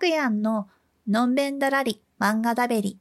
[0.00, 0.66] くやんの
[1.06, 2.98] のんべんだらり漫画だべり。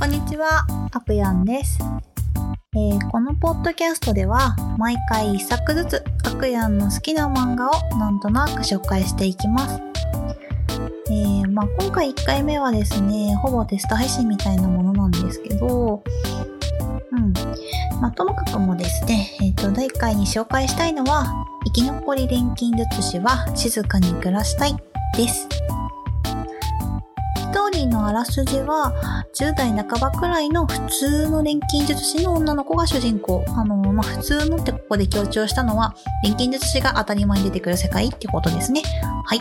[0.00, 1.78] こんにちは、あくやんです。
[2.74, 9.80] えーこのポッドキャストでは毎回一作ずつあくやんの好きな漫画をなんとなく紹介していきます。
[11.08, 16.02] えーまあ、今回1回目はですね、ほぼテスト配信みたいなものなんですけど、
[18.00, 21.26] まあ、ともかくもですね、えっ、と、第1回に紹介したいのは、
[21.66, 24.76] 生き残り錬金術師は静かに暮らしたい
[25.16, 25.48] です。
[27.36, 33.44] ストーリーのあらすじは、10代半ばくらいの普通の錬金術師の女の子が主人公。
[33.48, 38.82] あの、まあ、普通のってここで強調したのは、錬金術師が当たり前に出てくる世界ってことですね。
[39.24, 39.40] はい。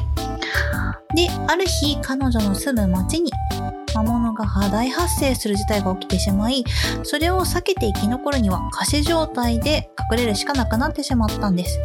[1.15, 3.31] で、ある日、彼女の住む町に、
[3.95, 6.63] 魔物が大発生する事態が起きてしまい、
[7.03, 11.81] それを避けて生き残るには、仮死状態で隠れるしかなくなってしまったんです。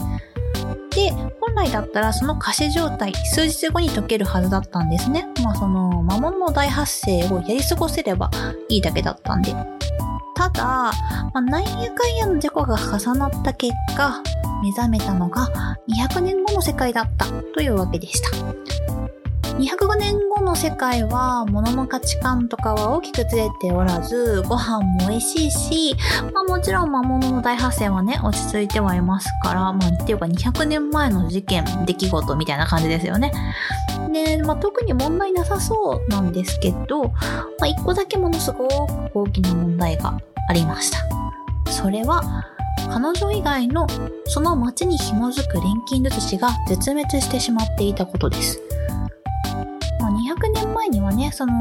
[0.91, 5.27] で、本来だったらその仮死状態、数日後に解けるはずだったんですね。
[5.43, 8.31] まあその、魔物の大発生をやり過ごせれば
[8.69, 9.55] いいだけだったんで。
[10.35, 10.93] ただ、ま
[11.35, 14.23] あ、なんやかんやの事故が重なった結果、
[14.63, 15.49] 目覚めたのが
[15.89, 19.02] 200年後の世界だったというわけでした。
[19.59, 25.97] 205年後の世界は物の価値観とかは大きくずれておらず、ご飯も美味しいし、
[26.33, 33.33] まあもちろん魔物の大発生はね、落ち着いてはいますから、まあっていうか200年前の事件、出来事みたいな感じですよね。
[34.13, 37.13] で、まあ特に問題なさそうなんですけど、ま
[37.63, 38.71] あ一個だけものすごく
[39.15, 40.99] 大きな問題がありました。
[41.71, 42.47] それは、
[42.91, 43.87] 彼女以外の
[44.27, 48.61] その町に紐づく錬金術師が絶滅してしまっていたことです。
[50.73, 51.53] 年前にはね、その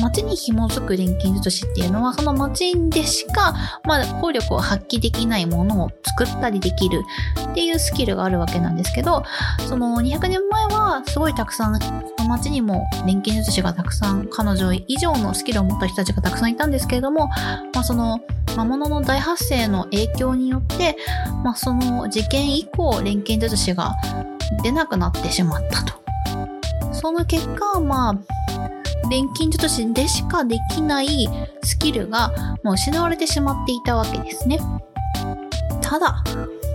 [0.00, 7.02] 町に紐づく錬金術師っていうのは、その町でしか、まあ、効力を発揮できないものを作ったりできる
[7.50, 9.22] っていうスキルがあるわけなんですけど、
[9.68, 17.28] その200年前はすごいたくさん、その町にも錬金術師がたくさん、彼女以上のスキルを持った人たちがたくさんいたんですけれども、
[17.74, 18.20] まあ、その
[18.56, 20.96] 魔物の大発生の影響によって、
[21.42, 23.94] まあ、その事件以降、錬金術師が
[24.62, 26.04] 出なくなってしまったと。
[26.92, 28.33] その結果、まあ、
[29.08, 31.28] 錬金術師でしかできない
[31.62, 32.32] スキルが
[32.62, 34.58] もう失われてしまっていたわけですね。
[35.80, 36.22] ただ、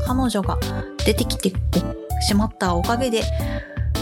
[0.06, 0.57] 彼女が
[1.06, 1.51] 出てきて
[2.22, 3.23] しまったおかげで、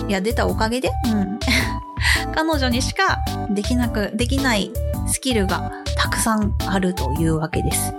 [0.08, 1.40] いや、出たおかげで、うん。
[2.34, 4.72] 彼女にしかできなく、できない
[5.08, 7.94] スキルがたくさんあるというわけです。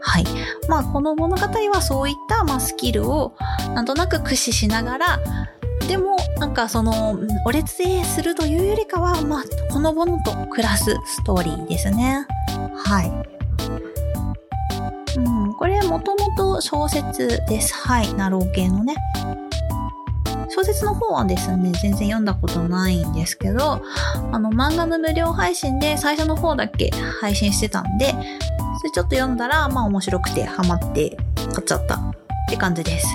[0.00, 0.24] はい。
[0.68, 1.42] まあ、この物語
[1.72, 3.34] はそういった、まあ、スキルを
[3.74, 5.20] なんとなく駆使しながら、
[5.90, 12.28] でも、なんかその、お列でするというよりかは、まあ、ほのぼのと暮らすストーリーですね。
[12.76, 13.10] はい。
[15.18, 17.74] うん、これもともと小説です。
[17.74, 18.14] はい。
[18.14, 18.94] ナロー系のね。
[20.48, 23.82] 小説の方はですね、全然読んだことないんですけど、
[24.30, 26.90] あの、漫画の無料配信で最初の方だけ
[27.20, 28.12] 配信してたんで、
[28.78, 32.00] それちょっと読んだら、まあ面白くてハマって買っちゃったっ
[32.48, 33.08] て感じです。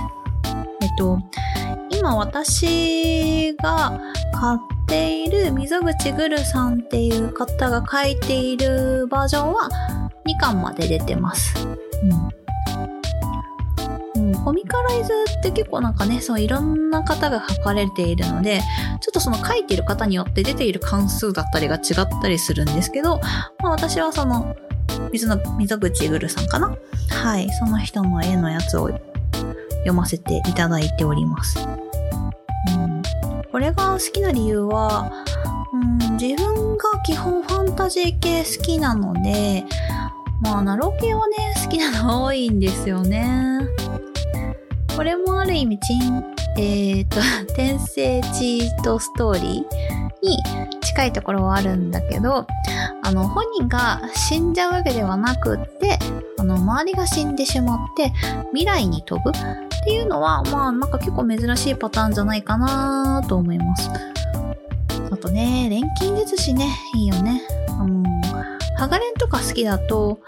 [0.82, 1.20] えっと、
[2.06, 4.00] 今私が
[4.32, 11.56] 買っている溝口ぐるさんっていう方が書いているバージョンは2巻まで出てます。
[14.16, 14.28] うん。
[14.28, 18.62] うん、コミカライズって結構なんかね、そういろんな方が書かれているので、
[19.02, 23.20] ちょっとその書いている方によって出ている関数だったりが違ったりするんですけど、
[23.64, 24.56] まあ私はその、
[25.12, 26.78] 水の、溝口ぐるさんかな？
[27.10, 28.92] はい、その人の絵のやつを
[29.78, 31.58] 読ませていただいております。
[33.56, 35.10] これが好きな理由は、
[35.72, 39.64] うん、自分が基本ファンタジー系好きなので、
[40.42, 43.62] まあ、ナロ系はね、好きなの多いんですよね。
[44.98, 46.26] これもある意味、チン、
[46.58, 47.22] えっ、と、
[47.54, 50.38] 転生チートストーリーに
[50.82, 52.46] 近いところはあるんだけど、
[53.04, 55.98] あの、本人が死んじゃうわけではなくって、
[56.38, 58.12] あの、周りが死んでしまって、
[58.50, 59.32] 未来に飛ぶ
[59.86, 63.92] っていうのは、まあ、なんか結構珍しいパターンじゃないかなと思います。
[65.12, 67.44] あとね、錬金術師ね、いいよね。
[67.80, 68.04] うん。
[68.78, 70.22] ハガレンとか好きだと、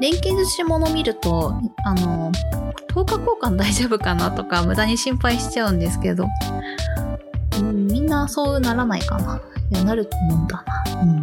[0.00, 2.32] 錬金術師もの見ると、あの、
[2.88, 6.26] 10日交換大丈夫かなとか、無駄に心配しちゃうんですけど、
[7.60, 9.40] うん、みんなそうならないかな。
[9.70, 11.02] いや、なると思うんだな。
[11.02, 11.20] うん。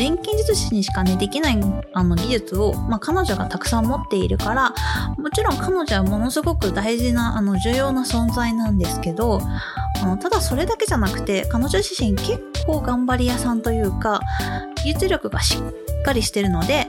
[0.00, 1.60] 錬金術師にしかね、できない、
[1.92, 4.74] あの、技術を、まあ、彼女がたくさん持っているから、
[5.18, 9.42] もちろん彼女はものすごく大事な、あの、重要な存在なんですけど、
[10.02, 14.22] あの、ただそれだけじゃなくて、彼女自身結構頑張り屋さんというか、
[14.82, 16.86] 技術力がしっかりしてるので、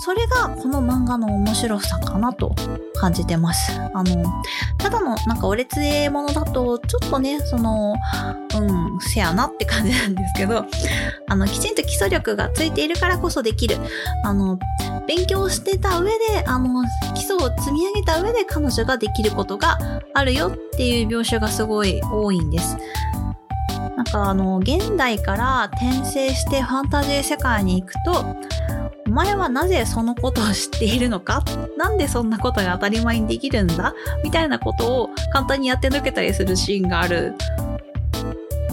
[0.00, 2.54] それがこの漫画の面白さかなと
[2.94, 3.72] 感じてます。
[3.72, 4.24] あの、
[4.78, 7.94] ただのなんかお列絵ものだと、ちょっとね、その、
[8.56, 10.66] うん、せやなって感じなんですけど、
[11.28, 13.76] あの、きちんと基礎力がついているからこそできる。
[14.24, 14.58] あの、
[15.06, 16.84] 勉強してた上で、あの、
[17.14, 19.78] 基礎を積み上げた上で彼女ができることが
[20.14, 22.76] あるよっていう描写がすごい多いんです。
[24.14, 28.24] あの、現代から転生してファンタジー世界に行くと、
[29.06, 31.42] お前はなぜそのことを知っているのか？
[31.76, 33.94] なんでそんなことが当たり前にできるんだ？
[34.24, 37.34] みたいなことを簡単にやってのけたりするシーンがある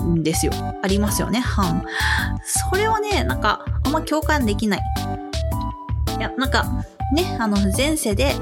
[0.01, 0.53] んですよ。
[0.81, 1.83] ありますよね、はん。
[2.43, 4.81] それはね、なんか、あんま共感できない。
[6.17, 6.65] いや、なんか、
[7.13, 8.33] ね、あの、前世で、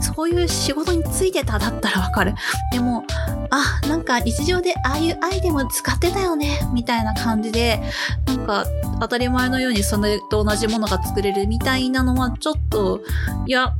[0.00, 2.34] そういう仕事についてただったらわかる。
[2.72, 3.04] でも、
[3.50, 7.80] あ、なんか日常でああいうアイテム使ってたよね、みたいな感じで、
[8.26, 8.64] なんか
[9.00, 13.02] 当たり前のようにそれと同じものが作れるみたいなのはちょっと、
[13.46, 13.74] いや、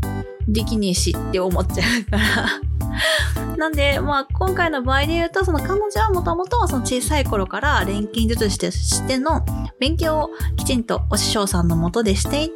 [0.47, 2.61] できねえしって思っちゃうから
[3.56, 9.44] なんで、まあ、今回の場合で言うと、その彼女はもともとその小さい頃から錬金術師としての
[9.79, 12.55] 勉強をきちんとお師匠さんのもとでしていて、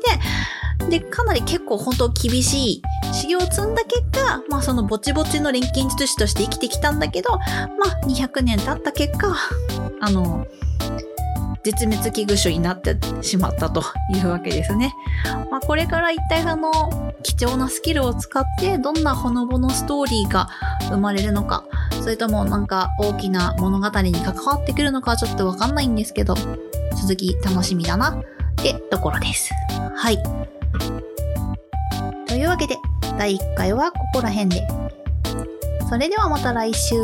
[0.93, 2.83] で、かなり結構本当厳しい
[3.15, 9.35] 修行を積んだ結果、まあそのぼちぼちの錬金術師として生きてきたんだけど、まあ200年経った結果、
[10.03, 10.47] あの、
[11.65, 13.83] 絶滅危惧種になってしまったと
[14.15, 14.94] いうわけですね。
[15.50, 20.49] まあ、これから一体その貴重なスキルを使ってどんなほのぼのストーリーが
[20.91, 21.65] 生まれるのか、
[22.03, 26.35] それともなんか大きな物語に関わってくるのかちょっとわかんないんですけど、
[27.00, 28.25] 続き楽しみだなっ
[28.56, 29.55] てところです。
[29.97, 30.53] はい。
[32.43, 32.77] というわけで、
[33.17, 34.67] 第1回はここら辺で。
[35.89, 36.97] それではまた来週。